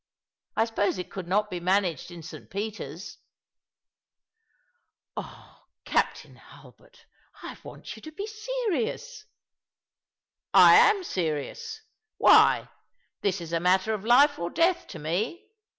[0.55, 2.49] I suppose it could not be managed in St.
[2.49, 3.19] Peter's?""
[5.15, 7.05] Oh, Captain Hulbert,
[7.43, 9.25] I want you to bo serious.""
[10.55, 11.81] I am serious.
[12.17, 12.67] "Why,
[13.21, 15.45] this is a matter of life or death to me.